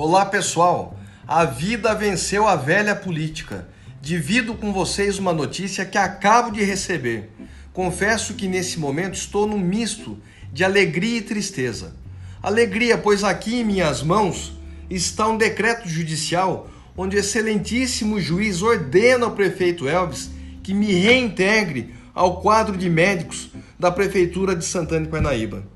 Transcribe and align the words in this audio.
Olá 0.00 0.24
pessoal, 0.24 0.96
a 1.26 1.44
vida 1.44 1.92
venceu 1.92 2.46
a 2.46 2.54
velha 2.54 2.94
política. 2.94 3.68
Divido 4.00 4.54
com 4.54 4.72
vocês 4.72 5.18
uma 5.18 5.32
notícia 5.32 5.84
que 5.84 5.98
acabo 5.98 6.52
de 6.52 6.62
receber. 6.62 7.32
Confesso 7.72 8.34
que 8.34 8.46
nesse 8.46 8.78
momento 8.78 9.14
estou 9.14 9.44
num 9.44 9.58
misto 9.58 10.16
de 10.52 10.62
alegria 10.62 11.18
e 11.18 11.22
tristeza. 11.22 11.96
Alegria, 12.40 12.96
pois 12.96 13.24
aqui 13.24 13.56
em 13.56 13.64
minhas 13.64 14.00
mãos 14.00 14.56
está 14.88 15.26
um 15.26 15.36
decreto 15.36 15.88
judicial 15.88 16.70
onde 16.96 17.16
o 17.16 17.18
excelentíssimo 17.18 18.20
juiz 18.20 18.62
ordena 18.62 19.24
ao 19.24 19.32
prefeito 19.32 19.88
Elvis 19.88 20.30
que 20.62 20.72
me 20.72 20.92
reintegre 20.92 21.92
ao 22.14 22.40
quadro 22.40 22.76
de 22.76 22.88
médicos 22.88 23.50
da 23.76 23.90
prefeitura 23.90 24.54
de 24.54 24.64
Santana 24.64 25.06
de 25.06 25.10
Parnaíba. 25.10 25.66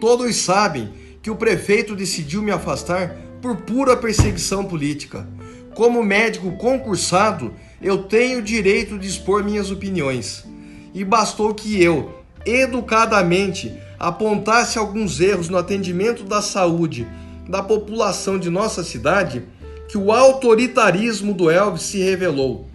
Todos 0.00 0.34
sabem 0.34 0.94
que 1.20 1.30
o 1.30 1.36
prefeito 1.36 1.94
decidiu 1.94 2.40
me 2.40 2.52
afastar 2.52 3.25
por 3.46 3.56
pura 3.58 3.96
perseguição 3.96 4.64
política. 4.64 5.24
Como 5.72 6.02
médico 6.02 6.56
concursado, 6.56 7.52
eu 7.80 7.98
tenho 7.98 8.40
o 8.40 8.42
direito 8.42 8.98
de 8.98 9.06
expor 9.06 9.44
minhas 9.44 9.70
opiniões. 9.70 10.44
E 10.92 11.04
bastou 11.04 11.54
que 11.54 11.80
eu, 11.80 12.12
educadamente, 12.44 13.72
apontasse 14.00 14.78
alguns 14.78 15.20
erros 15.20 15.48
no 15.48 15.56
atendimento 15.56 16.24
da 16.24 16.42
saúde 16.42 17.06
da 17.48 17.62
população 17.62 18.36
de 18.36 18.50
nossa 18.50 18.82
cidade, 18.82 19.44
que 19.88 19.96
o 19.96 20.10
autoritarismo 20.10 21.32
do 21.32 21.48
Elvis 21.48 21.82
se 21.82 21.98
revelou. 21.98 22.66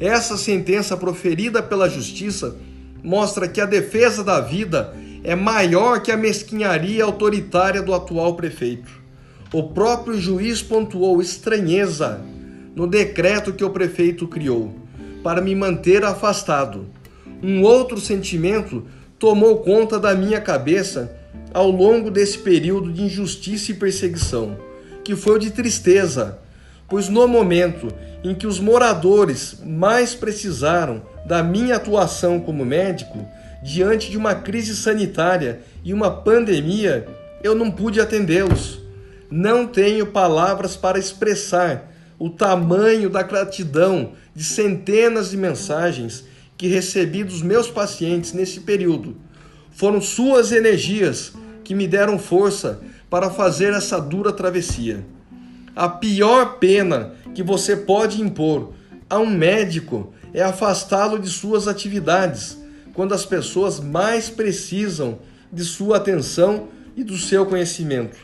Essa 0.00 0.36
sentença 0.36 0.96
proferida 0.96 1.62
pela 1.62 1.88
justiça 1.88 2.56
mostra 3.04 3.46
que 3.46 3.60
a 3.60 3.66
defesa 3.66 4.24
da 4.24 4.40
vida 4.40 4.92
é 5.22 5.36
maior 5.36 6.02
que 6.02 6.10
a 6.10 6.16
mesquinharia 6.16 7.04
autoritária 7.04 7.80
do 7.80 7.94
atual 7.94 8.34
prefeito. 8.34 9.05
O 9.52 9.62
próprio 9.62 10.20
juiz 10.20 10.60
pontuou 10.60 11.20
estranheza 11.20 12.20
no 12.74 12.86
decreto 12.86 13.52
que 13.52 13.64
o 13.64 13.70
prefeito 13.70 14.26
criou 14.26 14.74
para 15.22 15.40
me 15.40 15.54
manter 15.54 16.04
afastado. 16.04 16.86
Um 17.42 17.62
outro 17.62 18.00
sentimento 18.00 18.84
tomou 19.18 19.58
conta 19.58 20.00
da 20.00 20.14
minha 20.14 20.40
cabeça 20.40 21.16
ao 21.54 21.70
longo 21.70 22.10
desse 22.10 22.38
período 22.38 22.92
de 22.92 23.04
injustiça 23.04 23.70
e 23.70 23.74
perseguição, 23.74 24.56
que 25.04 25.14
foi 25.14 25.36
o 25.36 25.38
de 25.38 25.50
tristeza, 25.50 26.38
pois 26.88 27.08
no 27.08 27.26
momento 27.28 27.88
em 28.24 28.34
que 28.34 28.46
os 28.46 28.58
moradores 28.58 29.60
mais 29.64 30.14
precisaram 30.14 31.02
da 31.24 31.42
minha 31.42 31.76
atuação 31.76 32.40
como 32.40 32.64
médico, 32.64 33.24
diante 33.62 34.10
de 34.10 34.16
uma 34.16 34.34
crise 34.34 34.76
sanitária 34.76 35.60
e 35.84 35.94
uma 35.94 36.10
pandemia, 36.10 37.06
eu 37.42 37.54
não 37.54 37.70
pude 37.70 38.00
atendê-los. 38.00 38.85
Não 39.30 39.66
tenho 39.66 40.06
palavras 40.06 40.76
para 40.76 40.98
expressar 40.98 41.92
o 42.18 42.30
tamanho 42.30 43.10
da 43.10 43.22
gratidão 43.22 44.12
de 44.34 44.44
centenas 44.44 45.30
de 45.30 45.36
mensagens 45.36 46.24
que 46.56 46.68
recebi 46.68 47.24
dos 47.24 47.42
meus 47.42 47.70
pacientes 47.70 48.32
nesse 48.32 48.60
período. 48.60 49.16
Foram 49.72 50.00
suas 50.00 50.52
energias 50.52 51.32
que 51.62 51.74
me 51.74 51.86
deram 51.86 52.18
força 52.18 52.80
para 53.10 53.30
fazer 53.30 53.72
essa 53.72 54.00
dura 54.00 54.32
travessia. 54.32 55.04
A 55.74 55.88
pior 55.88 56.58
pena 56.58 57.12
que 57.34 57.42
você 57.42 57.76
pode 57.76 58.22
impor 58.22 58.72
a 59.10 59.18
um 59.18 59.26
médico 59.26 60.14
é 60.32 60.42
afastá-lo 60.42 61.18
de 61.18 61.28
suas 61.28 61.68
atividades 61.68 62.56
quando 62.94 63.12
as 63.12 63.26
pessoas 63.26 63.78
mais 63.78 64.30
precisam 64.30 65.18
de 65.52 65.64
sua 65.64 65.98
atenção 65.98 66.68
e 66.96 67.04
do 67.04 67.18
seu 67.18 67.44
conhecimento. 67.44 68.16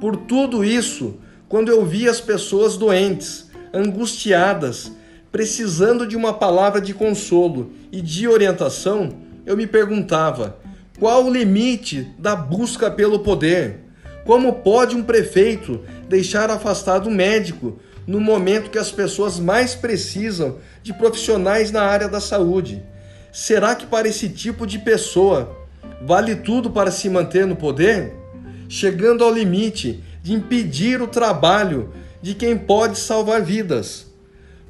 Por 0.00 0.16
tudo 0.16 0.64
isso, 0.64 1.16
quando 1.48 1.70
eu 1.70 1.84
vi 1.84 2.08
as 2.08 2.20
pessoas 2.20 2.76
doentes, 2.76 3.50
angustiadas, 3.72 4.92
precisando 5.30 6.06
de 6.06 6.16
uma 6.16 6.34
palavra 6.34 6.80
de 6.80 6.92
consolo 6.92 7.72
e 7.90 8.00
de 8.00 8.28
orientação, 8.28 9.14
eu 9.46 9.56
me 9.56 9.66
perguntava: 9.66 10.58
qual 10.98 11.24
o 11.24 11.32
limite 11.32 12.08
da 12.18 12.36
busca 12.36 12.90
pelo 12.90 13.20
poder? 13.20 13.80
Como 14.24 14.52
pode 14.52 14.94
um 14.94 15.02
prefeito 15.02 15.80
deixar 16.08 16.48
afastado 16.48 17.08
um 17.08 17.14
médico 17.14 17.80
no 18.06 18.20
momento 18.20 18.70
que 18.70 18.78
as 18.78 18.92
pessoas 18.92 19.38
mais 19.38 19.74
precisam 19.74 20.58
de 20.82 20.92
profissionais 20.92 21.72
na 21.72 21.82
área 21.82 22.08
da 22.08 22.20
saúde? 22.20 22.82
Será 23.32 23.74
que 23.74 23.86
para 23.86 24.06
esse 24.06 24.28
tipo 24.28 24.66
de 24.66 24.78
pessoa 24.78 25.56
vale 26.02 26.36
tudo 26.36 26.70
para 26.70 26.90
se 26.90 27.08
manter 27.08 27.46
no 27.46 27.56
poder? 27.56 28.21
Chegando 28.72 29.22
ao 29.22 29.30
limite 29.30 30.02
de 30.22 30.32
impedir 30.32 31.02
o 31.02 31.06
trabalho 31.06 31.92
de 32.22 32.34
quem 32.34 32.56
pode 32.56 32.98
salvar 32.98 33.42
vidas. 33.42 34.06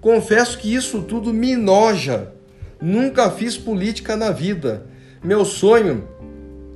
Confesso 0.01 0.59
que 0.59 0.75
isso 0.75 1.03
tudo 1.03 1.33
me 1.33 1.53
enoja. 1.53 2.33
Nunca 2.81 3.31
fiz 3.31 3.57
política 3.57 4.17
na 4.17 4.33
vida. 4.33 4.89
Meu 5.23 5.45
sonho 5.45 6.09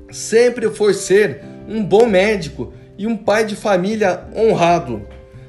sempre 0.08 0.70
foi 0.70 0.94
ser 0.94 1.42
um 1.68 1.82
bom 1.82 2.06
médico 2.06 2.72
e 2.96 3.08
um 3.08 3.16
pai 3.16 3.44
de 3.44 3.56
família 3.56 4.28
honrado. 4.32 5.02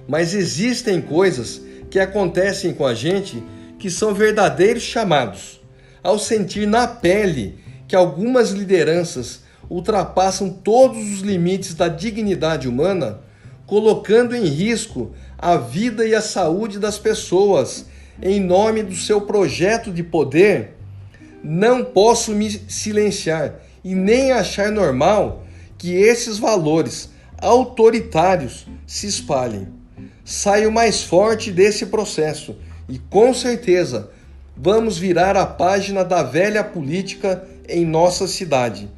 Mas 0.08 0.34
existem 0.34 1.00
coisas 1.00 1.62
que 1.92 2.00
acontecem 2.00 2.74
com 2.74 2.88
a 2.88 2.96
gente 2.96 3.44
que 3.78 3.92
são 3.92 4.16
verdadeiros 4.16 4.82
chamados. 4.82 5.62
Ao 6.02 6.18
sentir 6.18 6.66
na 6.66 6.88
pele 6.88 7.60
que 7.88 7.96
algumas 7.96 8.50
lideranças 8.50 9.46
ultrapassam 9.70 10.50
todos 10.50 10.98
os 10.98 11.20
limites 11.20 11.74
da 11.74 11.88
dignidade 11.88 12.68
humana, 12.68 13.20
colocando 13.66 14.36
em 14.36 14.46
risco 14.46 15.12
a 15.38 15.58
vida 15.58 16.06
e 16.08 16.16
a 16.16 16.22
saúde 16.22 16.80
das 16.80 16.98
pessoas 16.98 17.86
em 18.22 18.40
nome 18.40 18.82
do 18.82 18.96
seu 18.96 19.22
projeto 19.22 19.92
de 19.92 20.02
poder, 20.02 20.76
não 21.44 21.84
posso 21.84 22.32
me 22.32 22.50
silenciar 22.68 23.56
e 23.84 23.94
nem 23.94 24.32
achar 24.32 24.72
normal 24.72 25.46
que 25.78 25.94
esses 25.94 26.40
valores 26.40 27.12
autoritários 27.40 28.66
se 28.88 29.06
espalhem. 29.06 29.68
Saio 30.26 30.72
mais 30.72 31.04
forte 31.04 31.52
desse 31.52 31.86
processo 31.86 32.56
e 32.90 32.98
com 32.98 33.34
certeza 33.34 34.10
vamos 34.56 34.98
virar 34.98 35.38
a 35.38 35.46
página 35.46 36.04
da 36.04 36.24
velha 36.24 36.64
política 36.64 37.48
em 37.70 37.86
nossa 37.86 38.28
cidade 38.28 38.90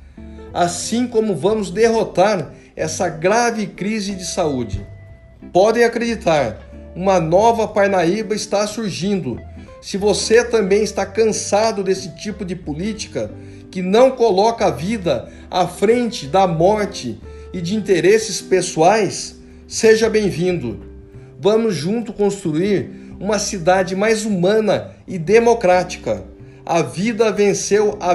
assim 0.54 1.08
como 1.08 1.36
vamos 1.36 1.72
derrotar 1.72 2.54
essa 2.76 3.10
grave 3.10 3.68
crise 3.68 4.16
de 4.16 4.26
saúde. 4.26 4.86
Podem 5.52 5.84
acreditar, 5.84 6.60
uma 6.96 7.20
nova 7.20 7.68
Parnaíba 7.68 8.36
está 8.36 8.66
surgindo. 8.68 9.40
Se 9.82 9.98
você 9.98 10.44
também 10.44 10.84
está 10.84 11.06
cansado 11.06 11.84
desse 11.84 12.16
tipo 12.16 12.44
de 12.44 12.56
política 12.56 13.32
que 13.72 13.82
não 13.82 14.12
coloca 14.12 14.66
a 14.66 14.72
vida 14.72 15.32
à 15.50 15.68
frente 15.68 16.28
da 16.28 16.48
morte 16.48 17.20
e 17.54 17.62
de 17.62 17.76
interesses 17.76 18.42
pessoais, 18.42 19.36
seja 19.68 20.10
bem-vindo. 20.10 20.80
Vamos 21.40 21.76
junto 21.76 22.12
construir 22.12 22.90
uma 23.20 23.40
cidade 23.40 23.96
mais 23.96 24.26
humana 24.26 24.92
e 25.08 25.18
democrática. 25.18 26.24
A 26.66 26.82
vida 26.82 27.32
venceu 27.32 27.98
a 28.00 28.14